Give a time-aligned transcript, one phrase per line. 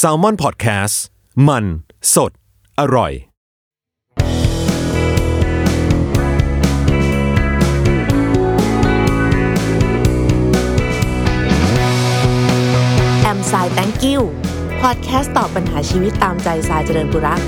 [0.00, 0.96] s a l ม o n PODCAST
[1.48, 1.64] มัน
[2.14, 2.32] สด
[2.80, 3.12] อร่อย
[13.22, 14.20] แอมสาย thank you
[14.82, 17.40] พอดแคสต์ตอบปัญหาชีวิตตามใจสายเจริญบุรัก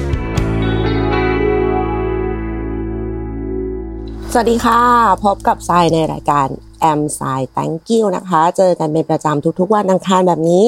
[4.33, 4.81] สวัสดีค่ะ
[5.25, 6.49] พบกับสายในรายการ
[6.81, 10.67] แอมสาย thank you นะคะ เจอกันเป็นประจำทุกๆวันอังคารแบบนี้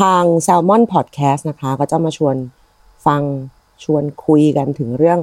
[0.00, 2.36] ทาง Salmon Podcast นะคะ ก็จะมาชวน
[3.06, 3.22] ฟัง
[3.84, 5.18] ชวนคุยกันถึงเรื่อง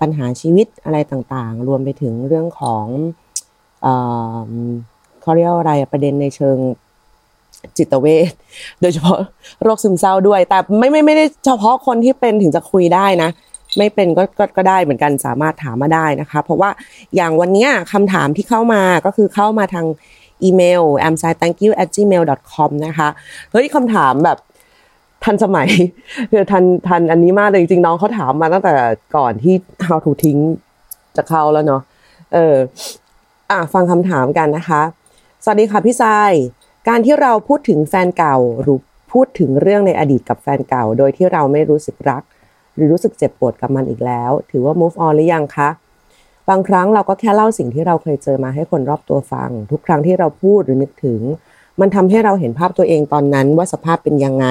[0.00, 2.86] ปัญหาชีวิตอะไรต่างๆ รวมไปถึงเรื่องของ
[3.82, 3.94] เอ่
[4.48, 4.52] อ
[5.22, 6.58] เขาเรียกอะไรประเด็นในเชิง
[7.78, 8.32] จิตเวช
[8.80, 9.18] โดยเฉพาะ
[9.62, 13.30] โรคซึมเศร้าด้วย แต่ไม่ไม่ไม่ได้เฉพาะคนที่เป็นถึงจะคุยได้นะ
[13.78, 16.70] ไม่เป็นก็ก็ก็ได้เหมือนกันสามารถถามมาได้นะคะ เพราะว่า
[17.16, 19.86] อย่างวันนี้คำถามที่เข้ามาก็คือเข้ามาทาง
[20.44, 22.22] อีเมล a m s i t h a n k y o u at gmail
[22.52, 23.08] com นะคะ
[23.52, 24.38] เฮ้ยคำถามแบบ
[25.24, 25.68] ทันสมัย
[26.30, 28.74] คือทันทันอันนี้มากเลยจริงๆน้องเขาถามมาตั้งแต่
[29.16, 29.54] ก่อนที่
[29.86, 30.38] How to ทิ้ง
[31.16, 31.82] จะเข้าแล้วเนาะ
[32.34, 32.56] เออ
[33.50, 34.82] อะฟังคำถามกันนะคะ
[35.44, 36.32] สวัสดีค่ะพี่ทราย
[36.88, 38.78] การที่เราพูดถึงแฟนเก่าหรือ
[39.12, 42.22] พูดถึงเรื่องในอดีตกับแฟนเก่า โดยที่เราไม่รู้สึกรัก
[42.76, 45.68] หรือรู้สึกเจ็บปวดกับมันอีกแล้ว ถือว่า move on หรือยังคะ
[46.50, 51.20] บางครั้งเราก็แค่เล่าสิ่งที่เราเคยเจอมาให้คนรอบตัวฟัง ทุกครั้งที่เราพูดหรือนึกถึง
[51.80, 54.46] มันทำให้เราเห็นภาพตัวเองตอนนั้นว่าสภาพเป็นยังไง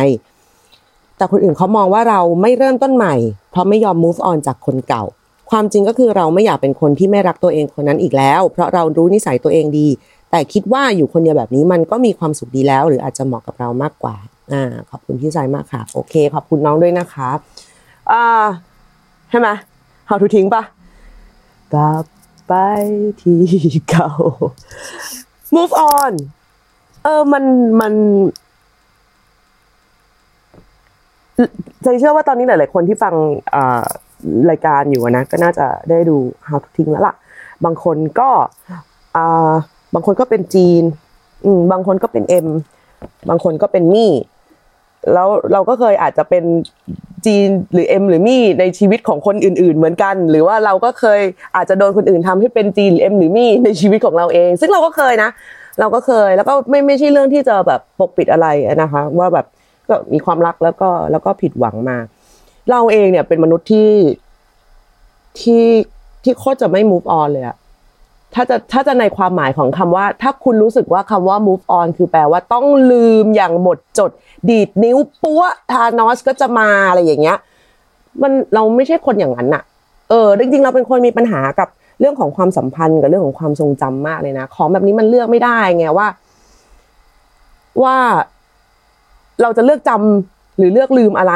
[1.17, 3.15] แต่คนอื่นเขามองว่าเราไม่เริ่มต้นใหม่
[3.51, 5.03] เพราะไม่ยอม move on จากคนเก่า
[5.51, 9.87] ความจริงก็คือเราไม่อยากเป็นคนที่ไม่รักตัวเองคนนั้นอีกแล้ว เพราะเรารู้นิสัยตัวเองดี
[10.31, 14.15] แต่คิดว่าอยู่คนเดียวแบบนี้มันก็มีความสุขดีแล้ว หรืออาจจะเหมาะกับเรามากกว่า
[14.51, 17.29] อ่าขอบคุณพี่ชายมากค่ะ โอเค ขอบคุณน้องด้วยนะคะ
[18.11, 18.23] อ่า
[19.29, 19.49] ใช่ไหม
[20.09, 20.63] how to ทิ้งปะ
[21.73, 22.05] กลับ
[22.47, 22.53] ไป
[23.21, 23.41] ที่
[23.89, 24.11] เก่า
[25.55, 26.13] move on
[27.03, 27.43] เออมัน
[27.81, 27.93] มัน
[31.83, 33.13] ใจเชื่อว่าตอนนี้หลาย ๆ คนที่ฟัง
[34.49, 37.15] รายการอยู่นะ ก็น่าจะได้ดู how to ทิ้งแล้วล่ะ
[37.65, 38.29] บางคนก็
[39.93, 40.83] บางคนก็เป็นจีน
[41.71, 42.47] บางคนก็เป็นเอ็ม
[43.29, 44.11] บางคนก็เป็นมี่
[45.13, 46.43] แล้วเราก็เคยอาจจะเป็น
[47.25, 51.21] จีนหรือเอ็มหรือมี่ในชีวิตของคนอื่น ๆ เหมือนกัน หรือว่าเราก็เคย
[51.55, 55.29] อาจจะโดนคนอื่นทำให้เป็นจีนหรือเอ็มหรือมี่ในชีวิตของเราเอง ซึ่งเราก็เคยนะ
[55.79, 58.47] เราก็เคยแล้วก็ไม่ไม่ใช่เรื่องที่จะแบบปกปิดอะไร
[58.81, 59.45] นะคะ ว่าแบบ
[59.89, 61.97] ก็มีความรักแล้วก็แล้วก็ผิดหวังมา
[62.71, 63.91] เราเองเนี่ยเป็นมนุษย์ที่
[65.39, 65.65] ที่
[66.23, 67.55] ที่โคตรจะไม่ move on เลยอะ
[68.33, 74.11] ถ้าจะถ้าจะในความหมายของคำว่า ถ้าคุณรู้สึกว่าคำว่า move on คือแปลว่าต้องลืมอย่างหมดจด
[74.49, 77.37] ดีดนิ้วปั้วทานอสก็จะมาอะไรอย่างเงี้ย
[78.21, 79.63] มันเราไม่ใช่คนอย่างนั้นน่ะ
[80.09, 81.69] เออจริงๆเราเป็นคนมีปัญหากับ
[81.99, 86.07] เรื่องของความสัมพันธ์กับเรื่องของความทรงจำมากเลยนะของแบบนี้มันเลือกไม่ได้ไงว่า
[87.83, 87.95] ว่า
[89.41, 91.33] เราจะเลือกจำหรือเลือกลืมอะไร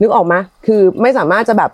[0.00, 0.34] นึกออกไหม
[0.66, 1.70] คือไม่สามารถจะแบบ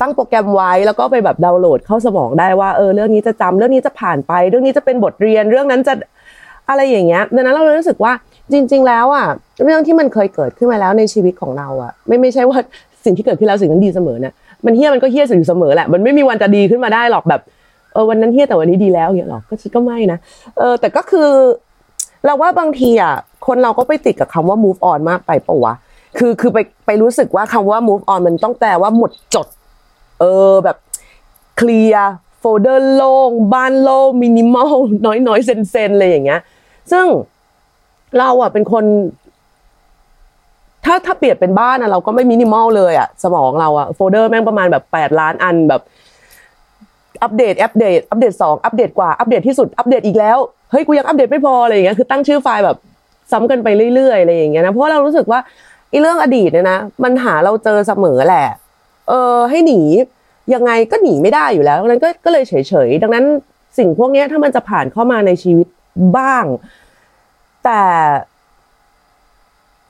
[0.00, 5.94] ตั้งโปรแกรมไว้แล้วก็ไปแบบดาวน์โหลดเข้าสมองได้ว่าเออเรื่องนี้จะจำเรื่องนี้จะผ่านไป เรื่องนี้จะเป็นบทเรียนเรื่องนั้นจะ
[6.68, 8.12] อะไรอย่างเงี้ยดังนั้นเราเลยรู้สึกว่า
[8.52, 9.26] จริง ๆ แล้วอะ
[9.64, 12.58] เรื่องที่มันเคยเกิดขึ้นมาแล้วในชีวิตของเราอะ ไม่ไม่ใช่ว่า
[13.04, 14.34] สิ่งที่เกิดขึ้นแล้วสิ่งนั้นดีเสมอนะ
[14.66, 17.40] มันเฮี้ยมันก็เฮี้ยอยู่เสมอแหละมันไม่มีวันจะดีขึ้นมาได้หรอกแบบ
[17.92, 20.18] เออวันนั้นเฮี้ยแต่วันนี้ดีแล้วอย่างเงี้ยหรอกก็ก็ไม่นะ
[20.58, 21.30] เออแต่ก็คือ
[22.24, 23.14] เราว่าบางทีอะ
[23.46, 25.74] คนเราก็ไปติดกับคำว่า move on มากไปปะวะ
[26.18, 29.46] คือคือไปไปรู้สึกว่าคำว่า move on มันต้องแปลว่าหมดจด
[30.20, 30.76] เออแบบ
[31.56, 34.74] clear folder โล่งบ้านโล่งมินิมอล
[35.06, 36.40] น้อยน้อย Zen Zen เลยอย่างเงี้ย
[36.92, 37.04] ซึ่ง
[38.18, 38.84] เราอะเป็นคน
[40.84, 45.82] ถ้าถ้าเปลี่ยนเป็นบ้านอะเราก็ไม่มินิมอลเลยอะสมองเราอะโฟลเดอร์แม่งประมาณแบบแปดล้านอันแบบ
[47.22, 50.38] update update update สองอัปเดตกว่าอัปเดตที่สุดอัปเดตอีกแล้ว
[50.70, 52.76] เฮ้ยกูยังอัปเดตไม่พออะไรอย่างเงี้ยคือตั้งชื่อไฟล์แบบ
[53.32, 55.40] ซ้ำกันไปเรื่อยๆอะไรอย่างเงี้ยนะเพราะเรารู้สึกว่า
[55.90, 58.46] ไอ้เรื่องอดีตเนี่ยนะมันหาเราเจอเสมอแหละ
[59.08, 59.80] เออให้หนี
[60.54, 63.24] ยังไงก็หนีไม่ได้อยู่แล้วดังนั้นก็ก็เลยเฉยๆดังนั้น
[63.78, 65.66] สิ่งพวกนี้ถ้ามันจะผ่านเข้ามาในชีวิต
[66.16, 66.44] บ้าง
[67.64, 67.82] แต่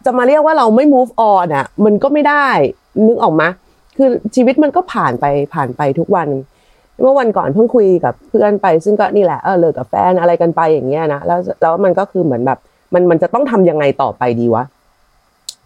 [0.05, 2.47] จะมาเรียกว่าเราไม่ move on อะ มันก็ไม่ได้
[3.07, 3.49] นึกออกมา
[3.97, 5.25] คือชีวิตมันก็ผ่านไป
[5.55, 6.29] ผ่านไปทุกวัน
[7.01, 12.59] เมื่อวันก่อนเพิ่งคุยกับเพื่อนไป ซึ่งก็นี่แหละเออเลิกกับแฟนอะไรกันไปอย่างเงี้ยนะแล้วแล้วมันก็คือเหมือนแบบ
[12.95, 14.65] มันมันจะต้องทำยังไงต่อไปดีวะ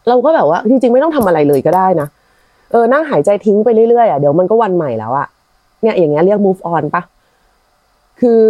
[0.09, 2.09] เราก็แบบว่าจริง ๆ ไม่ต้องทำอะไรเลยก็ได้นะ
[2.75, 5.27] เออนั่งหายใจทิ้งไปเรื่อยๆอะเดี๋ยวมันก็วันใหม่แล้วอะ
[5.83, 7.03] เนี่ยอย่างเงี้ยเรียก move on ปะ
[8.21, 8.41] คือ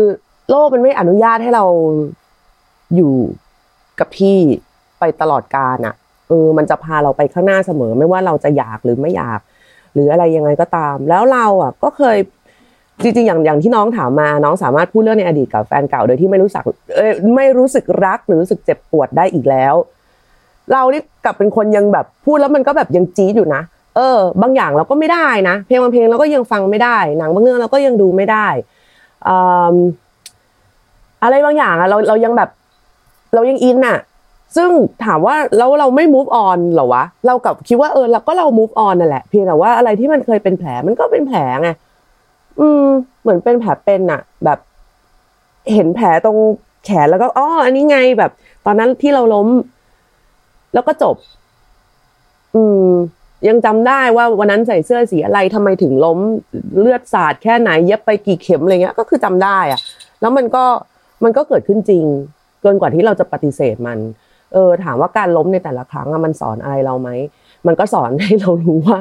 [0.50, 1.64] โลกมันไม่อนุญาตให้เรา
[2.96, 3.14] อยู่
[3.98, 4.36] กับที่
[4.98, 5.94] ไปตลอดกาลอะ
[6.28, 9.40] เออมันจะพาเราไปข้างหน้าเสมอ ไม่ว่าเราจะอยากหรือไม่อยาก
[9.94, 12.18] หรืออะไรยังไงก็ตาม แล้วเราอะ ก็เคย
[13.02, 16.64] จริงๆอย่างอย่างที่น้องถามมา น้องสามารถพูดเรื่องในอดีตกับแฟนเก่าโดยที่ไม่รู้สึก
[16.96, 19.74] เอ้ยไม่รู้สึกรักหรือรู้สึกเจ็บปวดได้อีกแล้ว
[20.72, 23.62] เรานี่กลับเป็นคนยังแบบพูดแล้วมันก็แบบยังจี๊ดอยู่นะ
[23.96, 28.46] เออ บางอย่างเราก็ไม่ได้นะ เพลงบางเพลงเราก็ยังฟังไม่ได้ หนังบางเรื่องเราก็ยังดูไม่ได้
[29.28, 29.30] อ
[31.22, 32.50] อะไรบางอย่างอะเราเรายังแบบ
[33.34, 33.98] เรายังอินอะ
[34.56, 34.70] ซึ่ง
[35.04, 41.68] ถามว่าแล้วเราไม่ move on เหรอวะ เรากับคิดว่าเออเราก็เรา move on นั่นแหละเพียงแต่ว่าอะไรที่มันเคยเป็นแผลมันก็เป็นแผลไง
[42.60, 42.86] อืม
[43.22, 44.58] เหมือนเป็นแผลเป็นอะแบบ
[45.72, 46.36] เห็นแผลตรง
[46.84, 48.30] แขนแล้วก็อ๋ออันนี้ไงแบบ
[48.66, 49.48] ตอนนั้นที่เราล้ม
[50.74, 51.16] แล้วก็จบ
[52.54, 52.90] อืม
[53.48, 56.18] ยังจำได้ว่าวันนั้นใส่เสื้อสีอะไรทำไมถึงล้ม
[56.80, 59.80] เลือดสาดแค่ไหนเย็บไปกี่เข็มอะไรเงี้ยก็คือจำได้อะ
[60.20, 60.64] แล้วมันก็
[61.24, 62.04] มันก็เกิดขึ้นจริง
[62.62, 63.98] เกินกว่าที่เราจะปฏิเสธมัน
[64.52, 67.10] เออถามว่าการล้มในแต่ละครั้งมันสอนอะไรเราไหม
[67.66, 68.98] มันก็สอนให้เรารู้ว่า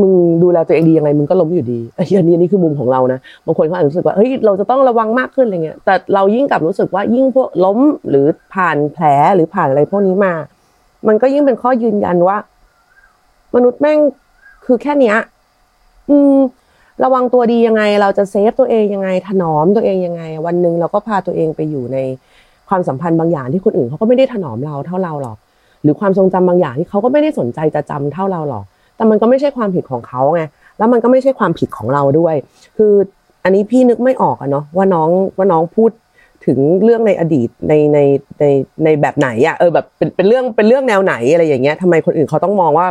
[0.00, 7.78] มึงดูแลตัวเองดียังไงมึงก็ล้มอยู่ดีอันนี้นนี้คือมุมของเรานะบางคนเขาอาจจะรู้สึกว่าเฮ้ยเราจะต้องระวังมากขึ้นอะไรเงี้ยแต่เรายิ่งกลับรู้สึกว่ายิ่งพวกล้ม
[8.08, 9.04] หรือผ่านแผล
[9.34, 10.34] หรือผ่านอะไรพวกนี้มา
[11.08, 12.36] มันก็ยิ่งเป็นข้อยืนยันว่า
[13.54, 13.98] มนุษย์แม่ง
[14.64, 15.16] คือแค่เนี้ย
[16.10, 16.38] อืม
[17.04, 21.98] ระวังตัวดียังไง เราจะเซฟตัวเองยังไง ถนอมตัวเองยังไง วันหนึ่งเราก็พาตัวเองไปอยู่ใน
[22.68, 25.36] ความสัมพันธ์บางอย่างที่คนอื่นเขาก็ไม่ได้ถนอมเราเท่าเราหรอก
[25.82, 28.64] หรือความทรงจำบางอย่างที่เขาก็ไม่ได้สนใจจะจำเท่าเราหรอก
[28.96, 30.42] แต่มันก็ไม่ใช่ความผิดของเขาไง
[30.78, 32.34] แล้วมันก็ไม่ใช่ความผิดของเราด้วย
[32.76, 32.92] คือ
[33.44, 35.08] อันนี้พี่นึกไม่ออกอะเนาะว่าน้อง
[35.38, 35.90] ว่าน้องพูด
[36.46, 37.98] ถึงเรื่องในอดีตในใน
[38.40, 38.44] ใน
[38.84, 42.86] ในแบบไหนอะเออแบบเป็นเป็นเรื่องเป็นเรื่องแนวไหนอะไรอย่างเงี้ยทำไมคนอื่นเขาต้องมองว่า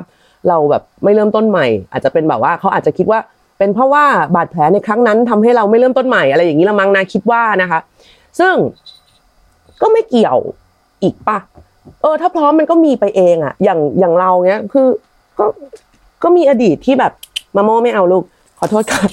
[0.49, 3.19] เราแบบไม่เริ่มต้นใหม่ อาจจะเป็นแบบว่าเขาอาจจะคิดว่า
[3.57, 4.05] เป็นเพราะว่า
[4.35, 7.79] บาดแผลในครั้งนั้นทำให้เราไม่เริ่มต้นใหม่อะไรอย่างนี้ละมั้งนะคิดว่านะคะ
[8.39, 8.53] ซึ่ง
[9.81, 10.37] ก็ไม่เกี่ยว
[11.03, 11.37] อีกปะ
[12.01, 14.87] เออ ถ้าพร้อมมันก็มีไปเองอะอย่างอย่างเราเนี้ยคือ
[15.39, 15.45] ก็
[16.23, 17.13] ก็มีอดีตที่แบบ
[17.55, 18.23] มาโมไม่เอาลูก
[18.59, 19.03] ขอโทษค่ะ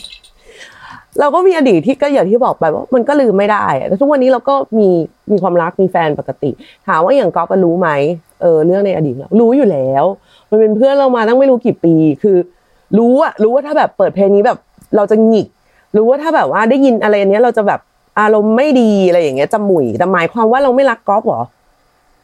[1.21, 4.89] เราก็มีอดีตที่ก็อย่างที่บอกไปว่ามันก็ลืมไม่ได้แต่ทุกวันนี้เราก็มี
[5.33, 6.51] มีความรักมีแฟนปกติ
[6.87, 7.89] ถามว่าอย่างก๊อฟรู้ไหม
[8.43, 10.05] เออเรื่องในอดีตรู้อยู่แล้ว
[10.51, 12.37] มันเป็นเพื่อนเรามาตั้งไม่รู้กี่ปี คือ
[12.99, 14.59] รู้อะรู้ว่าถ้าแบบเปิดเพลงนี้แบบ
[14.97, 15.47] เราจะหงิก
[15.97, 17.81] รู้ว่าถ้าแบบว่าได้ยินอะไรอันเนี้ยเราจะแบบ
[18.21, 21.43] อารมณ์ไม่ดีอะไรอย่างเงี้ยจะหมุยแต่หมายความว่าเราไม่รักก๊อฟหรอ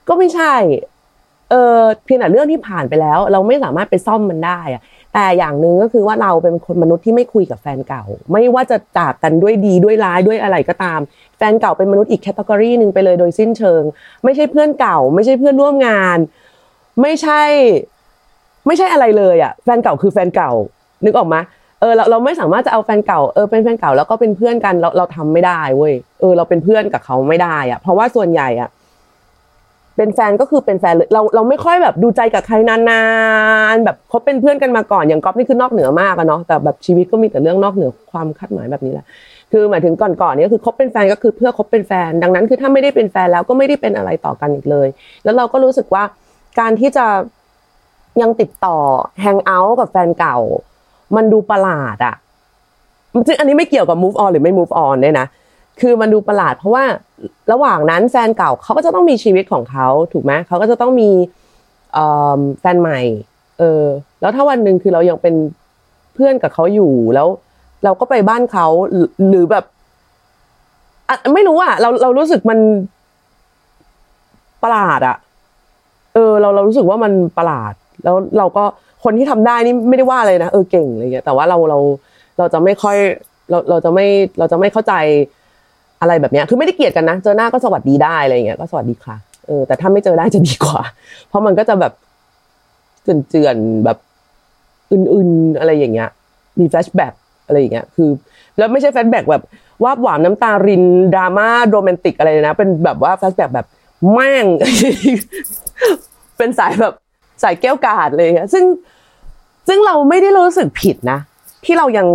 [0.08, 0.54] ก็ไม่ใช่
[1.50, 4.82] เออเพียงแต่เรื่องที่ผ่านไปแล้ว เราไม่สามารถไปซ่อมมันได้อะ
[5.14, 11.00] แต่อย่างหนึ่งก็คือว่าเราเป็นคนมนุษย์ที่ไม่คุยกับแฟนเก่า ไม่ว่าจะจากกันด้วยดีด้วยร้ายด้วยอะไรก็ตาม
[11.36, 13.82] แฟนเก่าเป็นมนุษย์อีกแคตตากรีหนึ่งไปเลยโดยสิ้นเชิง
[14.24, 16.18] ไม่ใช่เพื่อนเก่า ไม่ใช่เพื่อนร่วมงาน
[17.02, 17.42] ไม่ใช่
[18.66, 20.52] ไม่ใช่อะไรเลยอะแฟนเก่าคือแฟนเก่า
[21.04, 21.36] นึกออกไหม
[21.80, 28.68] เออเราเราไม่สามารถจะเอาแฟนเก่าเออเป็นแฟนเก่าแล้วก็เป็นเพื่อนกันเราเราทำไม่ได้เว้ยเออเราเป็นเพื่อนกับเขาไม่ได้อะ เพราะว่าส่วนใหญ่อะ
[29.96, 33.02] เป็นแฟนก็คือเป็นแฟนเลยเราเราไม่ค่อยแบบดูใจกับใครนา
[33.74, 39.06] นๆแบบเขาเป็นเพื่อนกันมาก่อนอย่างก๊อฟนี่คือนอกเหนือมากอะเนาะแต่แบบชีวิตก็มีแต่เรื่องนอกเหนือความคาดหมายแบบนี้แหละ
[39.52, 44.88] คือหมายถึงก่อนๆนี้ก็คือคบเป็นแฟนก็คือเพื่อคบเป็นแฟน ดังนั้นคือถ้าไม่ได้เป็นแฟนแล้วก็ไม่ได้เป็นอะไรต่อกันอีกเลย
[45.24, 46.04] แล้วเราก็รู้สึกว่า
[46.60, 47.06] การที่จะ
[48.22, 48.78] ยังติดต่อ
[49.20, 50.38] แฮงเอาท์กับแฟนเก่า
[51.16, 52.14] มันดูประหลาดอะ
[53.26, 55.26] ซึ่งอันนี้ไม่เกี่ยวกับ move on หรือไม่ move on เนี่ยนะ
[55.80, 56.84] คือมันดูประหลาดเพราะว่า
[57.52, 61.10] ระหว่างนั้นแฟนเก่าเขาก็จะต้องมีชีวิตของเขาถูกไหมเขาก็จะต้องมี
[62.60, 63.00] แฟนใหม่
[63.58, 63.82] เออ
[64.20, 65.34] แล้วถ้าวันหนึ่งคือเรายังเป็น
[66.14, 67.28] เพื่อนกับเขาอยู่แล้ว
[67.84, 68.66] เราก็ไปบ้านเขา
[69.28, 69.64] หรือแบบ
[71.34, 72.58] ไม่รู้อะเราเรารู้สึกมัน
[74.62, 75.16] ประหลาดอะ
[76.14, 77.74] เออ เราเรารู้สึกว่ามันประหลาด
[78.04, 78.64] แล้วเราก็
[79.04, 81.78] คนที่ทำได้นี่ไม่ได้ว่าเลยนะเออเก่งอะไรเงี้ยแต่ว่าเราเรา
[82.38, 82.96] เราจะไม่ค่อย
[83.50, 84.06] เราเราจะไม่
[84.38, 84.94] เราจะไม่เข้าใจ
[86.00, 89.16] อะไรแบบเนี้ยคือไม่ได้เกลียดกันนะเจอหน้าก็สวัสดีได้อะไรเงี้ยก็สวัสดีค่ะ
[89.46, 90.82] เออแต่ถ้าไม่เจอได้จะดีกว่า
[91.28, 91.92] เพราะมันก็จะแบบ
[93.02, 93.98] เจือนๆแบบ
[94.92, 96.08] อื่นๆอะไรอย่างเงี้ย
[96.58, 97.14] มี flashback
[97.46, 98.10] อะไรอย่างเงี้ยคือ
[98.58, 99.42] แล้วไม่ใช่ flashback แบบ
[99.84, 103.66] วาบหวามน้ำตารินดราม่าโรแมนติกอะไรนะ เป็นแบบว่า flashback แบบ
[104.12, 104.46] แม่ง
[106.38, 106.94] เป็นสายแบบ
[107.40, 108.64] ใสายแก้วกาดเลยซึ่ง
[109.68, 111.18] ซึ่งเราไม่ได้รู้สึกผิดนะ
[111.64, 112.06] ที่เรายัง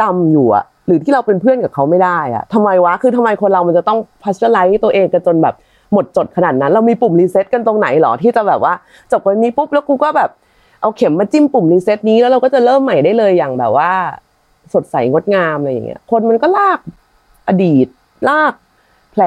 [0.00, 5.54] จำอยู่อะหรือที่เราเป็นเพื่อนกับเขาไม่ได้อะทำไมวะคือทำไมคนเรามันจะต้อง gaslight ตัวเองกันจนแบบ
[5.92, 8.74] หมดจดขนาดนั้น เรามีปุ่ม reset กันตรงไหนหรอที่จะแบบว่า
[9.12, 10.30] จบวันนี้ปุ๊บแล้วกูก็แบบ
[10.80, 13.92] เอาเข็มมาจิ้มปุ่มรีเซ็ตนี้แล้วเราก็จะเริ่มใหม่ได้เลยอย่างแบบว่า
[14.74, 16.80] สดใสงดงามอะไรอย่างเงี้ย คนมันก็ลาก
[17.48, 17.86] อดีต
[18.28, 18.54] ลาก
[19.12, 19.22] แผล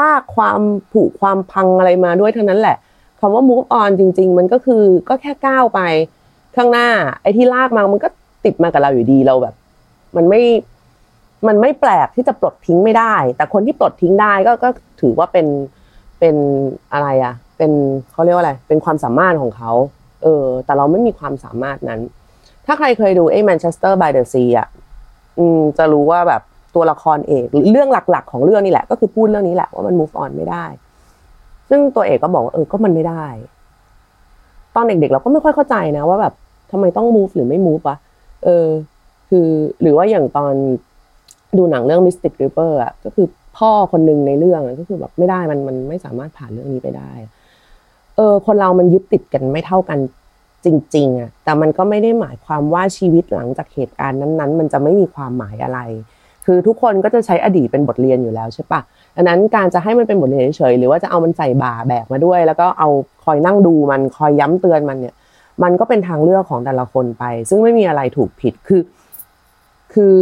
[0.00, 0.60] ลากความ
[0.92, 2.76] ผุความพังอะไรมาด้วยเท่านั้นแหละ
[3.20, 5.80] คำว่า move on จริง ๆ มันก็คือก็แค่ก้าวไป
[6.56, 6.88] ข้างหน้า
[7.22, 8.08] ไอ้ที่ลากมามันก็
[8.44, 9.54] ติดมากับเราอยู่ดีเราแบบ
[10.16, 10.42] มันไม่
[11.46, 14.68] มันไม่แปลกที่จะปลดทิ้งไม่ได้ แต่คนที่ปลดทิ้งได้ก็ก็
[15.00, 15.46] ถือว่าเป็น
[16.18, 16.36] เป็น
[16.92, 17.72] อะไรอะ เป็น
[18.12, 19.72] เขาเรียกว่าอะไร เป็นความสามารถของเขา
[20.22, 22.00] เออ แต่เราไม่มีความสามารถนั้น
[22.66, 24.68] ถ้าใครเคยดูไอ้ Manchester by the Sea อะ
[25.38, 26.42] อืมจะรู้ว่าแบบ
[26.74, 30.64] ตัวละครเอกเรื่องหลัก ๆ ของเรื่องนี่แหละ ก็คือพูดเรื่องนี้แหละว่ามัน move on ไม่ได้
[31.70, 33.26] ซึ่งตัวเอกก็บอกว่าเออก็มันไม่ได้
[34.74, 36.34] ตอนเด็กๆเราก็ไม่ค่อยเข้าใจนะว่าแบบ
[36.70, 37.96] ทำไมต้อง move หรือไม่ move วะ
[38.44, 38.66] เออ
[39.28, 39.48] คือ
[39.82, 40.54] หรือว่าอย่างตอน
[41.56, 43.26] ดูหนังเรื่อง Mystic River อะก็คือ
[43.58, 47.12] พ่อคนหนึ่งในเรื่องก็คือแบบไม่ได้มันมันไม่สามารถผ่านเรื่องนี้ไปได้
[48.16, 49.98] เออ คนเรามันยึดติดกันไม่เท่ากัน
[50.64, 55.80] จริง ๆอะแต่มันก็ไม่ได้หมายความว่าชีวิตหลังจากเหตุการณ์นั้น ๆ มันจะไม่มีความหมายอะไร
[56.52, 58.80] คือทุกคนก็จะใช้อดีตเป็นบทเรียนอยู่แล้วใช่ปะ
[59.16, 62.88] ดังนั้นการจะให้มันเป็นบทเรียนเฉยๆหรือว่าจะเอามันใส่บ่าแบกมาด้วย แล้วก็เอา
[63.24, 65.14] คอยนั่งดูมันคอยย้ำเตือนมันเนี่ย
[65.62, 68.82] มันก็เป็นทางเลือกของแต่ละคนไป ซึ่งไม่มีอะไรถูกผิดคือ
[69.92, 70.16] คือ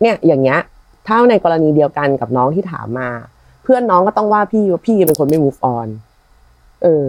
[0.00, 0.58] เนี่ยอย่างเงี้ย
[1.06, 3.08] ถ้าในกรณีเดียวกันกับน้องที่ถามมา
[3.62, 5.88] เพื่อนน้องก็ต้องว่าพี่ว่าพี่เป็นคนไม่ move on
[6.82, 7.06] เออ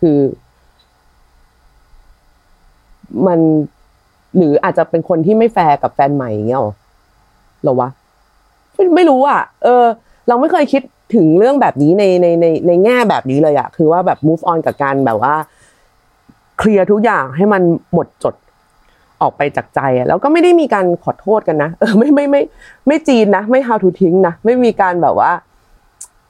[0.00, 0.18] คือ
[3.26, 3.40] มัน
[4.36, 6.72] หรืออาจจะเป็นคนที่ไม่แฟร์กับแฟนใหม่อย่างเงี้ยหรอ
[7.64, 7.88] หรอวะ
[8.74, 9.84] ไม่ไม่รู้อะ เออ
[10.28, 10.82] เราไม่เคยคิด
[11.14, 15.34] ถึงเรื่องแบบนี้ในในในในแง่แบบนี้เลยอะคือว่าแบบ move on กับการแบบว่า
[16.58, 18.34] เคลียร์ทุกอย่างให้มันหมดจด
[19.20, 22.42] ออกไปจากใจอะแล้วก็ไม่ได้มีการขอโทษกันนะเออไม่ไม่ไม่
[22.86, 25.32] ไม่จีนนะไม่ how to ทิ้งนะไม่มีการแบบว่า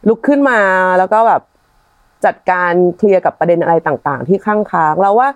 [0.08, 0.58] ลุกขึ้นมา
[0.98, 1.42] แล้วก็แบบ
[2.24, 5.28] จัดการเคลียร์กับประเด็นอะไรต่าง ๆ ที่ข้างค้างเราว่า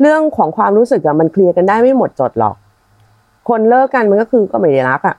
[0.00, 2.56] เรื่องของความรู้สึกอะมันเคลียร์กันได้ไม่หมดจดหรอก
[3.48, 5.16] คนเลิกกันมันก็คือก็ไม่ได้รักอะ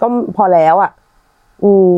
[0.00, 0.90] ก็พอแล้วอะ
[1.64, 1.90] อืม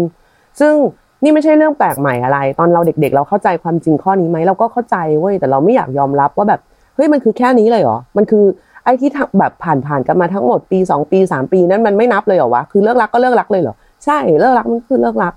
[0.60, 0.74] ซึ่ง
[1.22, 6.60] นี่ไม่ใช่เรื่องแปลกใหม่อะไร ตอนเราเด็ก ๆ เราเข้าใจความจริงข้อนี้ไหมเราก็เข้าใจเว้ยแต่เราไม่อยากยอมรับว่าแบบ
[6.94, 8.44] เฮ้ยมันคือแค่นี้เลยเหรอมันคือ
[8.84, 13.74] ไอ้ที่แบบผ่านๆกันมาทั้งหมดปีสองปีสามปีนั้นมันไม่นับเลยเหรอวะคือเลิกรักก็เลิกรักเลยเหรอ
[14.04, 15.34] ใช่เลิกรักมันคือเลิกรัก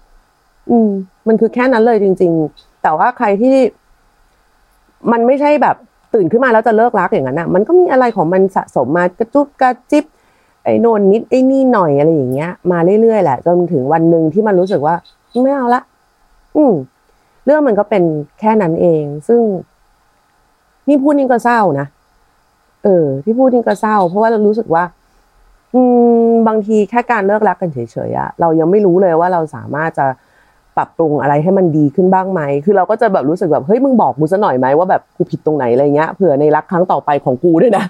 [0.69, 0.89] อืม
[1.27, 3.55] มันคือแค่นั้นเลยจริง ๆ แต่ว่าใครที่
[5.11, 5.75] มันไม่ใช่แบบ
[6.13, 10.05] ตื่นขึ้นมาแล้วจะเลิกรักอย่างนั้นอะ มันก็มีอะไรของมันสะสมมากระจุบกระจิบ
[10.63, 14.95] ไอ้โนนนิดไอ้นี่หน่อยอะไรอย่างเงี้ย มาเรื่อยๆแหละจนถึงวันหนึ่งที่มันรู้สึกว่า
[15.43, 15.81] ไม่เอาละ
[16.55, 16.73] อืม
[17.45, 18.03] เรื่องมันก็เป็น
[18.39, 19.41] แค่นั้นเอง ซึ่ง
[20.87, 21.87] นี่พูดนี่ก็เศร้านะ
[22.83, 24.83] เออ ที่พูดนี่ก็เศร้า เพราะว่าเรารู้สึกว่า
[25.73, 25.81] อื
[26.29, 30.05] ม บางทีแค่การเลิกรักกันเฉยๆอะเรายังไม่รู้เลยว่าเราสามารถจะ
[30.77, 37.83] ปรับปรุงอะไรให้มันดีขึ้นบ้างไหม คือเราก็จะแบบรู้สึกแบบเฮ้ยมึงบอกกูซะหน่อยไหมว่าแบบกูผิดตรงไหนอะไรเงี้ยเผื่อในรักครั้งต่อไปของกูด้วยนะ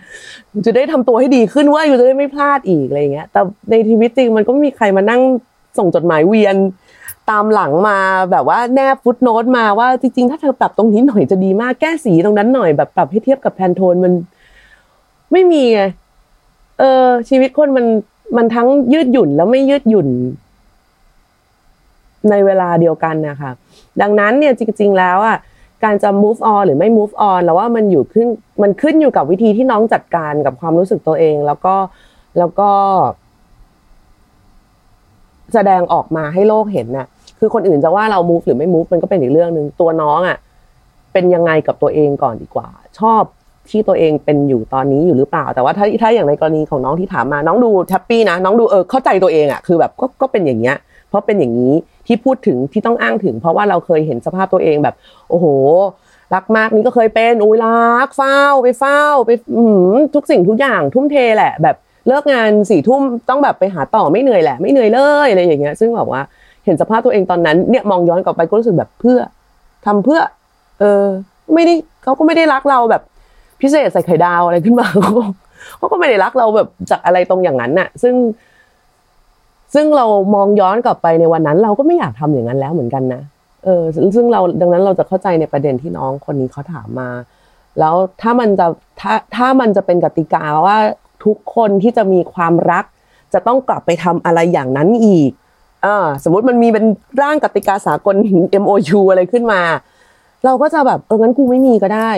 [0.66, 5.22] จะได้ทำตัวให้ดีขึ้นว่าอยู่จะได้ไม่พลาดอีกอะไรเงี้ย แต่ในชีวิตจริงมันก็ไม่มีใครมานั่ง
[5.78, 6.56] ส่งจดหมายเวียน
[7.30, 7.98] ตามหลังมา
[8.32, 14.14] แบบว่าแนบฟุตโนตมาว่าจริงๆ ถ้าเธอปรับตรงนี้หน่อยจะดีมากแก้สีตรงนั้นหน่อยแบบปรับให้เทียบกับแพนโทนมัน
[15.32, 15.82] ไม่มีไง
[16.80, 17.86] เออชีวิตคนมัน
[18.38, 20.08] มันทั้งยืดหยุ่นแล้วไม่ยืดหยุ่น
[22.30, 23.52] ในเวลาเดียวกันนะคะ
[24.02, 25.38] ดังนั้นเนี่ยจริง ๆ แล้วอะ
[25.84, 28.28] การจะ move on หรือไม่ move on แล้วว่ามันอยู่ขึ้น
[28.62, 31.76] มันขึ้นอยู่กับวิธีที่น้องจัดการกับความรู้สึกตัวเอง แล้วก็
[32.38, 32.70] แล้วก็
[35.54, 37.08] แสดงออกมาให้โลกเห็นน่ะ
[37.40, 40.38] คือคนอื่นจะว่าเรา move หรือไม่ move มันก็เป็นอีกเรื่องหนึ่งตัวน้องอะ
[41.14, 42.68] เป็นยังไงกับตัวเองก่อนดีกว่า
[43.00, 43.24] ชอบ
[43.70, 50.78] ที่ตัวเองเป็นอยู่ตอนนี้อยู่หรือเปล่า แต่ว่าถ้าถ้าอย่างในกรณีของน้องที่ถามมา น้องดู happy นะน้องดูเออเข้าใจตัวเองอะคือแบบก็ก็เป็นอย่างเงี้ย
[51.10, 51.74] เพราะเป็นอย่างนี้
[52.08, 54.96] ที่พูดถึงที่ต้องอ้างถึง เพราะว่าเราเคยเห็นสภาพตัวเองแบบ
[55.30, 55.46] โอ้โห
[56.34, 59.32] รักมากนี่ก็เคยเป็นอุ้ยรักเฝ้าไปเฝ้าไป
[60.16, 61.76] ทุกสิ่งทุกอย่างทุ่มเทแหละ แบบ
[62.08, 66.22] เลิกงานสี่ทุ่มต้องแบบไปหาต่อไม่เหนื่อยแหละ ไม่เหนื่อยเลยอะไรอย่างเงี้ย ซึ่งแบบว่า
[66.66, 69.20] เห็นสภาพตัวเองตอนนั้นเนี่ยมองย้อนกลับไปก็รู้สึกแบบเพื่อ
[69.86, 70.20] ทำเพื่อ
[70.80, 71.04] เออ
[71.54, 73.02] ไม่ได้เขาก็ไม่ได้รักเราแบบ
[73.62, 74.88] พิเศษใส่ไข่ดาวอะไรขึ้นมา
[75.78, 78.16] เขาก็ไม่ได้รักเราแบบจากอะไรตรงอย่างนั้นน่ะ ซึ่ง
[79.74, 83.22] ซึ่งเรามองย้อนกลับไปในวันนั้น เราก็ไม่อยากทำอย่างนั้นแล้วเหมือนกันนะ
[83.66, 83.84] เออ
[84.16, 87.10] ซึ่งเราดังนั้นเราจะเข้าใจในประเด็นที่น้องคนนี้เขาถามมา
[87.80, 88.68] แล้วถ้ามันจะ
[89.02, 90.78] ถ้าถ้ามันจะเป็นกติกาว่า
[91.24, 92.86] ทุกคนที่จะมีความรัก
[93.34, 95.32] จะต้องกลับไปทำอะไรอย่างนั้นอีก
[95.86, 96.86] อ่าสมมติมันมีเป็น
[97.22, 98.16] ร่างกติกาสากล
[98.64, 99.62] MOU อะไรขึ้นมา
[100.46, 102.12] เราก็จะแบบเอองั้นกูไม่มีก็ได้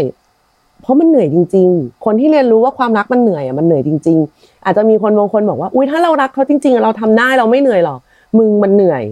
[0.83, 7.99] เพราะมันเหนื่อยจริง ๆ คนที่เรียนรู้ว่าความรักมันเหนื่อยอะมันเหนื่อยจริง ๆ อาจจะมีคนบางคนบอกว่าอุ้ยถ้าเรารักเขาจริง ๆ เราทำได้เราไม่เหนื่อยหรอก
[8.37, 9.03] มึงมันเหนื่อย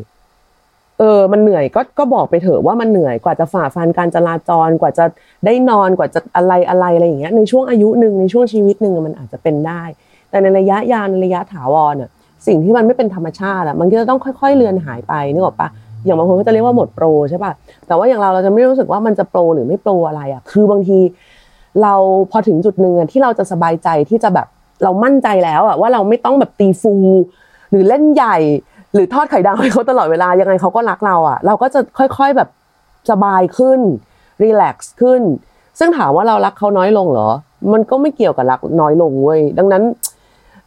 [0.99, 5.05] เออ มันเหนื่อยก็ก็บอกไปเถอะว่ามันเหนื่อยกว่าจะฝ่าฟันการจราจรกว่าจะ
[5.45, 9.83] ได้นอนกว่าจะอะไรอะไรอะไรอย่างเงี้ยในช่วงอายุหนึ่งในช่วงชีวิตหนึ่งมันอาจจะเป็นได้
[10.29, 12.09] แต่ในระยะยาวในระยะถาวรอะ
[12.47, 15.69] สิ่งที่มันไม่เป็นธรรมชาติอะมันก็จะต้องค่อยๆเลือนหายไปนึกออกปะ
[16.05, 17.51] อย่างบางคนก็จะเรียกว่าหมดโปรใช่ป่ะ
[17.87, 20.99] แต่ว่าอย่างเราเราจะไม่รู้สึกว่ามันจะโปรหรือไม่โปรอะไรอะคือบางที
[21.83, 21.93] เรา
[22.31, 24.47] พอถึงจุดหนึ่งที่เราจะสบายใจที่จะแบบ
[24.83, 26.95] เรามั่นใจแล้วอะว่าเราไม่ต้องแบบตีฟู
[27.69, 28.37] หรือเล่นใหญ่
[28.93, 32.49] หรือทอดไข่ดาวให้เขาตลอดเวลายังไงเขาก็รักเราอะเราก็จะค่อยๆแบบ
[33.11, 33.79] สบายขึ้น
[34.41, 35.21] รีแลกซ์ขึ้น
[35.79, 37.29] ซึ่งถามว่าเรารักเขาน้อยลงเหรอ
[37.73, 39.83] มันก็ไม่เกี่ยวกับรักน้อยลงเว้ยดังนั้น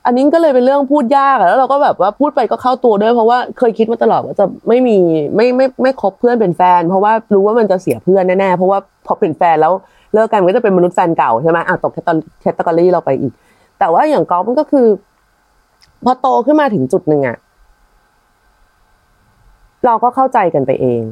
[0.07, 4.97] อันนี้ก็เลยเป็นเรื่องพูดยากอะแล้วเราก็แบบว่าพูดไปก็เข้าตัวด้วย เพราะว่าเคยคิดมาตลอดว่าจะไม่มี
[5.37, 9.73] ไม่ไม่ไม่คบเพื่อนเป็นแฟน เพราะว่ารู้ว่ามันจะเสียเพื่อนแน่ๆเพราะว่าพอเป็นแฟนแล้ว
[10.15, 11.99] เลิกกันมันก็จะเป็นมนุษย์แฟนเก่าใช่ไหมอะตกแค
[12.53, 13.33] ตตาล็อเราไปอีก
[13.79, 14.87] แต่ว่าอย่างกอล์ฟมันก็คือ
[16.05, 17.37] พอโตขึ้นมาถึงจุดหนึ่งอะ
[19.87, 21.03] เราก็เข้าใจกันไปเอง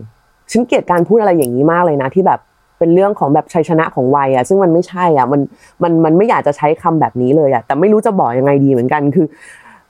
[0.53, 2.41] ฉันเกลียดการพูดอะไรอย่างนี้มากเลยนะ ที่แบบ
[2.79, 5.41] เป็นเรื่องของแบบชัยชนะของวัยอะซึ่งมันไม่ใช่อะมัน
[5.83, 9.27] มันมันไม่อยากจะใช้คำแบบนี้เลยอะแต่ไม่รู้จะบอกยังไงดีเหมือนกันคือ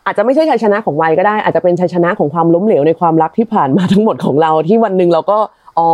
[0.07, 5.38] อาจจะไม่ใช่ชัยชนะของวัยก็ได้ อาจจะเป็นชัยชนะของความล้มเหลวในความรักที่ผ่านมาทั้งหมดของเราที่วันหนึ่งเราก็
[5.78, 5.90] อ๋อ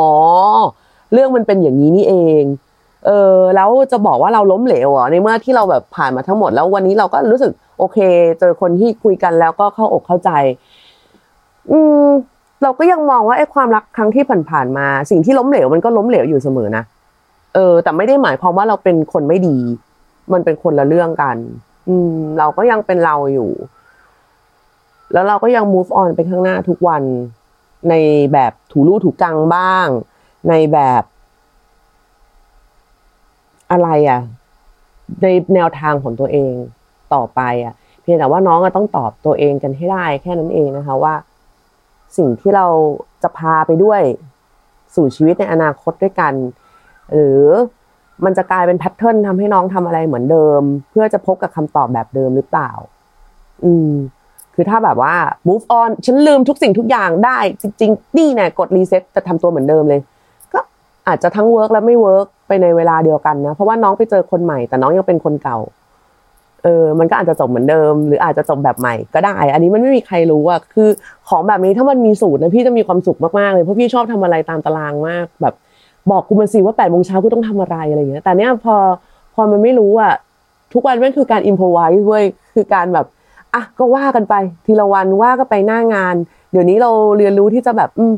[1.13, 2.43] เรื่องมันเป็นอย่างนี้นี่เอง
[3.07, 7.99] เออแล้วจะบอกว่าเราล้มเหลวอะในเมื่อที่เราแบบผ่านมาทั้งหมด แล้ววันนี้เราก็รู้สึกโอเค
[8.41, 10.31] เจอคนที่คุยกันแล้วก็เข้าอกเข้าใจ
[11.71, 12.07] อืม
[12.63, 16.85] เราก็ยังมองว่าไอ้ความรักครั้งที่ผ่านๆมา สิ่งที่ล้มเหลวมันก็ล้มเหลวอยู่เสมอนะ
[17.55, 19.57] เออ แต่ไม่ได้หมายความว่าเราเป็นคนไม่ดี
[20.33, 21.37] มันเป็นคนละเรื่องกัน
[21.89, 23.51] อืม เราก็ยังเป็นเราอยู่
[25.13, 27.03] แล้วเราก็ยัง move on ไปข้างหน้าทุกวัน
[27.89, 27.95] ใน
[28.33, 29.87] แบบถูรูถูกังบ้าง
[30.49, 31.03] ในแบบ
[33.71, 34.21] อะไรอะ
[35.23, 36.53] ในแนวทางของตัวเอง
[37.15, 41.15] ต่อไปอะ เพียงแต่ว่าน้องต้องตอบตัวเองกันให้ได้ แค่นั้นเองนะคะว่า
[42.17, 42.67] สิ่งที่เรา
[43.23, 44.01] จะพาไปด้วย
[44.95, 46.33] สู่ชีวิตในอนาคตด้วยกัน
[47.13, 47.43] หรือ
[48.25, 52.71] มันจะกลายเป็น pattern ทำให้น้องทำอะไรเหมือนเดิม เพื่อจะพบกับคำตอบแบบเดิมหรือเปล่า
[53.65, 53.93] อืม
[54.55, 55.15] คือถ้าแบบว่า
[55.49, 60.01] move on ฉันลืมทุกสิ่งทุกอย่างได้ จริง ๆ นี่เนี่ยกด reset จะทำตัวเหมือนเดิมเลย
[61.09, 65.59] อาจจะทั้ง work และไม่ work ไปในเวลาเดียวกันนะ เพราะว่าน้องไปเจอคนใหม่ แต่น้องยังเป็นคนเก่า
[66.65, 70.89] เออ มันก็อาจจะจบเหมือนเดิม หรืออาจจะจบแบบใหม่ก็ได้ อันนี้มันไม่มีใครรู้อะคือ
[71.29, 75.55] ของแบบนี้ถ้ามันมีสูตรนะพี่จะมีความสุขมากๆเลย เพราะพี่ชอบทำอะไรตามตารางมาก แบบ
[76.11, 78.77] บอกกูมาสิว่าแปดโมงเช้ากูต้องทำอะไรอะไรอย่างเงี้ย แต่เนี้ยพอ
[79.35, 80.15] พอมันไม่รู้อะ
[80.75, 82.25] ทุกวันมันคือการ improvise เว้ย
[82.55, 83.07] คือการแบบ
[83.55, 84.35] อะก็ว่ากันไป
[84.67, 86.15] ทีละวันว่าก็ไปหน้างาน
[86.53, 88.13] เดี๋ยวนี้เราเรียนรู้ที่จะแบบ อืม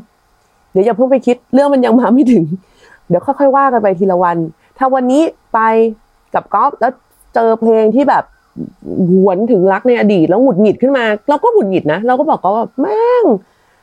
[0.73, 2.45] เดี๋ยวอย่าเพิ่งไปคิด เรื่องมันยังมาไม่ถึง
[3.11, 4.37] เดี๋ยวค่อยๆว่ากันไปทีละวัน
[4.79, 5.23] ถ้าวันนี้
[5.55, 5.61] ไป
[6.35, 6.93] กับกอล์ฟแล้ว
[7.35, 8.25] เจอเพลงที่แบบ
[9.11, 13.25] หวนถึงรักในอดีตแล้วหงุดหงิดขึ้นมา เราก็หงุดหงิดนะ เราก็บอกก็ว่าแม่ง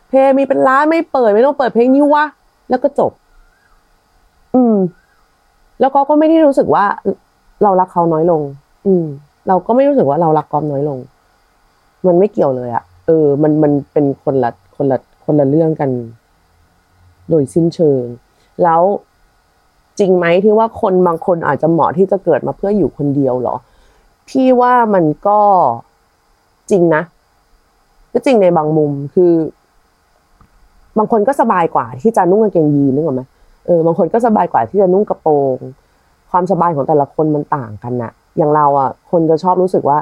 [0.10, 2.26] เพลงมีเป็นล้านไม่เปิดไม่ต้องเปิดเพลงนี้วะ
[2.70, 3.12] แล้วก็จบ
[4.56, 4.76] อืม
[5.80, 6.86] แล้วก็ก็ไม่ได้รู้สึกว่า
[7.64, 8.42] เรารักเขาน้อยลง
[8.86, 9.06] อืม
[9.48, 10.98] เราก็ไม่รู้สึกว่าเรารักกอล์ฟน้อยลง
[12.08, 15.90] มันไม่เกี่ยวเลยอะเออ มันมันเป็นคนละคนละคนละเรื่องกัน
[17.30, 18.04] โดยสิ้นเชิง
[18.64, 18.82] แล้ว
[20.00, 23.56] จริงไหมที่ว่าคนบางคนอาจจะเหมาะที่จะเกิดมาเพื่ออยู่คนเดียวเหรอ
[24.30, 25.40] พี่ว่ามันก็
[26.72, 27.04] จริงนะ
[28.14, 29.34] ก็จริงในบางมุมคือ
[30.98, 33.24] บางคนก็สบายกว่าที่จะนุ่งกางเกงยีนนึกออกไหม
[33.66, 35.58] เออบางคนก็สบายกว่าที่จะนุ่งกระโปรง
[36.32, 39.98] ความสบายของแต่ละคนมันต่างกันนะอย่างเราอะ คนจะชอบรู้สึกว่า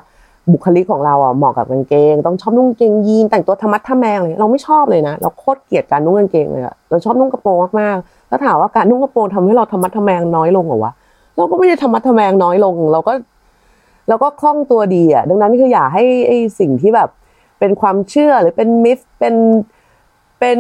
[0.52, 10.94] บุคลิกของเราอะเหมาะกับกางเกง ต้องชอบนุ่งกางเกงยีนแต่งตัวธรรมะทะแมงเลยเราไม่ชอบเลยนะ เราโคตรเกลียดการนุ่งกางเกงเลยอะเราชอบนุ่งกระโปรงมากๆแล้วถามว่าการนุ่งกระโปรงทำให้เราธรรมะทะแมงน้อยลงเหรอวะ
[11.38, 13.14] เราก็ไม่ได้ธรรมะทะแมงน้อยลง เราก็
[14.10, 17.10] เราก็คล่องตัวดีอะดังนั้นคืออย่าให้ไอ้สิ่งที่แบบ
[17.60, 19.36] เป็นความเชื่อหรือเป็นมิสเป็น
[20.40, 20.60] เป็น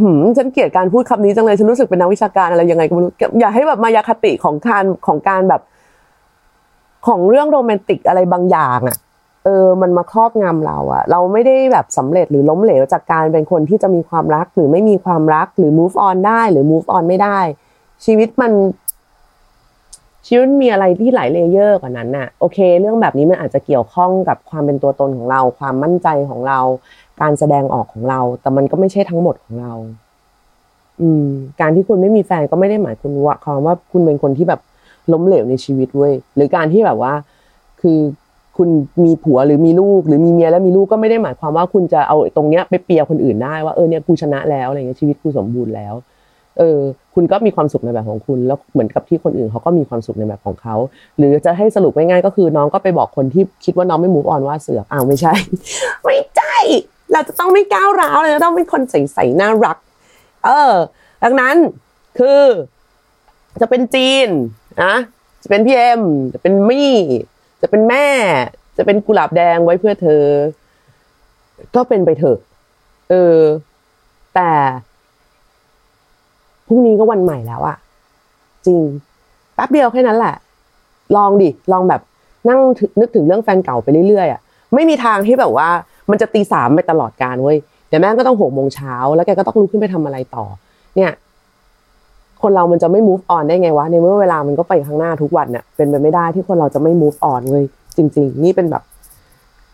[0.00, 5.62] หืมฉันเกลียดการพูดคำนี้จังเลยฉันรู้สึกเป็นนักวิชาการอะไรยังไงก็ไม่รู้อย่าให้แบบมายาคติของการของการแบบ
[7.06, 8.98] ของเรื่องโรแมนติกอะไรบางอย่างอะ
[9.44, 17.38] เออมันมาครอบงำเราอะเราไม่ได้แบบสำเร็จหรือล้มเหลวจากการเป็นคนที่จะมีความรักหรือไม่มีความรักหรือ move on ได้หรือ move on ไม่ได้
[18.04, 18.52] ชีวิตมัน
[20.26, 26.60] ชีวิตมีอะไรที่หลาย layer กว่านั้นน่ะโอเค เรื่องแบบนี้มันอาจจะเกี่ยวข้องกับความเป็นตัวตนของเรา ความมั่นใจของเรา
[27.20, 29.72] การแสดงออกของเรา แต่มันก็ไม่ใช่ทั้งหมดของเรา
[31.00, 31.26] อืม
[31.60, 34.60] การที่คุณไม่มีแฟนก็ไม่ได้หมายคุณว่าความว่าคุณเป็นคนที่แบบ
[35.12, 37.12] ล้มเหลวในชีวิตเว้ยหรือการที่แบบว่า
[37.80, 37.98] คือ
[38.56, 38.68] คุณ
[39.04, 45.94] มีผัวหรือมีลูก หรือมีเมียแล้วมีลูกก็ไม่ได้หมายความว่าคุณจะเอาตรงเนี้ยไปเปียคนอื่นได้ว่าเออเนี่ยกูชนะแล้วอะไรเงี้ยชีวิตกูสมบูรณ์แล้ว
[46.58, 46.78] เออ
[47.14, 50.76] คุณก็มีความสุขในแบบของคุณ แล้วเหมือนกับที่คนอื่นเขาก็มีความสุขในแบบของเขา
[51.18, 55.32] หรือจะให้สรุปง่ายๆก็คือน้องก็ไปบอกคนที่คิดว่าน้องไม่มูฟออนว่าเสือกอ้าวไม่ใช่
[56.04, 56.56] ไม่ใช่
[57.12, 59.76] เราจะต้องไม่ก้าวร้าวเลยต้องเป็นคนใสๆน่ารัก
[60.44, 60.72] เออ
[61.24, 61.54] ดังนั้น
[62.18, 62.42] คือ
[63.60, 64.28] จะเป็นจีน
[64.82, 64.94] นะ
[65.42, 66.02] จะเป็นพี่เอ็ม
[66.32, 66.94] จะเป็นมี่
[67.62, 68.06] จะเป็นแม่
[68.76, 70.24] จะเป็นกุหลาบแดงไว้เพื่อเธอ
[71.74, 72.38] ก็เป็นไปเถอะ
[73.10, 73.38] เออ
[74.34, 74.50] แต่
[76.66, 77.76] พรุ่งนี้ก็วันใหม่แล้วอะ
[78.66, 78.80] จริง
[79.54, 80.34] แป๊บเดียวแค่นั้นแหละ
[81.16, 82.00] ลองดิ ลองแบบ
[82.48, 82.60] นั่ง
[83.00, 84.40] นึกถึงเรื่องแฟนเก่าไปเรื่อยๆอะ
[84.74, 85.68] ไม่มีทางที่แบบว่า
[86.10, 87.56] มันจะตีสามไปตลอดการเว้ย
[87.88, 90.44] เดี๋ยวแม่ก็ต้องหกโมงเช้าแล้วแกก็ต้องลุกขึ้นไปทำอะไรต่อ
[90.96, 91.10] เนี่ย
[92.42, 97.64] คนเรามันจะไม่ move on ได้ไงวะในเมื่อเวลามันก็ไปข้างหน้าทุกวันเนี่ยเป็นไปไม่ได้ที่คนเราจะไม่ move on เลย
[97.96, 98.82] จริง ๆ นี่เป็นแบบ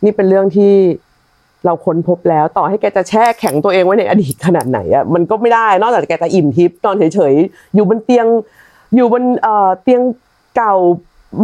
[0.04, 0.74] นี่เป็นเรื่องที่
[1.64, 8.26] เราค้นพบแล้วต่อให้แกจะแช่แข็งตัวเองไว้ในอดีตขนาดไหนอะมันก็ไม่ได้ นอกจากแกจะอิ่มทิพย์นอนเฉยๆอยู่บนเตียง
[8.94, 10.02] อยู่บนเอ่อเตียง
[10.56, 10.74] เก่า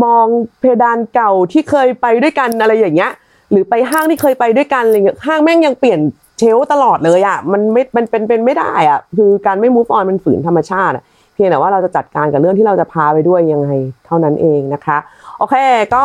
[0.05, 0.27] มอง
[0.61, 3.11] เพดานเก่าที่เคยไปด้วยกันอะไรอย่างเงี้ย
[3.51, 6.01] หรือไปห้างที่เคยไปด้วยกันอะไรเงี้ยห้างแม่งยังเปลี่ยน
[6.39, 13.71] เชลตลอดเลยอะมันไม่มันเป็นเป็นไม่ได้อะคือการไม่ move on มันฝืนธรรมชาติอะ เพียงแต่ว่าเราจะจัดการกับเรื่องที่เราจะพาไปด้วยยังไง
[14.07, 14.99] เท่านั้นเองนะคะ
[15.39, 15.55] โอเค
[15.95, 16.05] ก็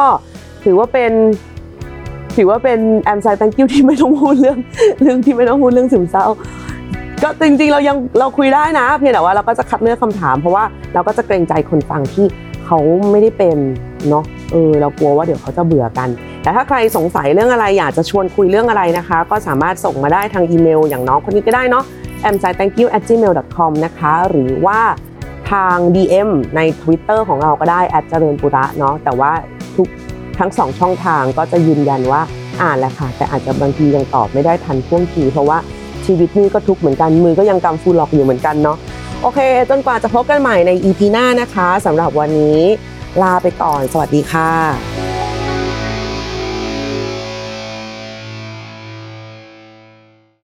[0.64, 1.12] ถือว่าเป็น
[2.38, 4.58] ถือว่าเป็นแอมไซต์ thank you ที่ไม่ต้องพูดเรื่อง
[5.02, 6.26] เรื่องที่ไม่ต้องพูดเรื่องซึมเศร้า
[7.24, 10.64] ก็จริงๆเรายังเราคุยได้นะ เพียงแต่ว่าเราก็จะคัดเลือกคำถาม เพราะว่า
[10.94, 12.26] เราก็จะเกรงใจคนฟังที่
[12.66, 12.78] เขา
[13.12, 13.58] ไม่ได้เป็น
[14.10, 16.10] เนาะเออเรากลัวว่าเดี๋ยวเขาจะเบื่อกัน
[16.44, 21.84] แต่ถ้าใครสงสัยเรื่องอะไรอยากจะชวนคุยเรื่องอะไรนะคะ ก็สามารถส่งมาได้ทางอีเมล อย่างน้องคนนี้ก็ได้เนาะ
[22.30, 24.80] a m s i t h a n k you at gmail com นะคะ หรือว่า
[25.52, 29.32] ทาง DM ใน Twitter ของเราก็ได้แอดเจริญปุระเนาะแต่ว่า
[29.76, 29.88] ทุก
[30.40, 32.22] ทั้งสองช่องทางก็จะยืนยันว่า
[32.62, 35.58] อ่านแหละค่ะ แต่อาจจะบางทียังตอบไม่ได้ทันท่วงทีเพราะว่า
[36.06, 38.78] ชีวิตนี่ก็ทุกเหมือนกันมือก็ยังกำฟูล็อกอยู่เหมือนกันเนาะ
[39.22, 42.60] โอเค จนกว่าจะพบกันใหม่ใน EP หน้านะคะสำหรับวันนี้
[43.22, 45.07] ลาไปก่อน สวัสดีค่ะ